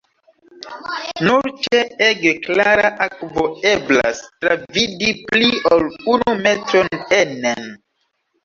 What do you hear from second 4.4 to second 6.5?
travidi pli ol unu